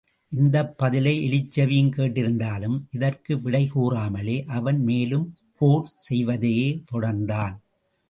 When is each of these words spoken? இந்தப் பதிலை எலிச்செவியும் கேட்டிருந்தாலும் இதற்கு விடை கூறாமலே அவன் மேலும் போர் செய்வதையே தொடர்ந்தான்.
இந்தப் 0.29 0.77
பதிலை 0.77 1.13
எலிச்செவியும் 1.19 1.91
கேட்டிருந்தாலும் 1.91 2.81
இதற்கு 2.91 3.41
விடை 3.41 3.69
கூறாமலே 3.75 4.43
அவன் 4.45 4.83
மேலும் 4.83 5.37
போர் 5.57 5.91
செய்வதையே 6.09 6.83
தொடர்ந்தான். 6.93 7.55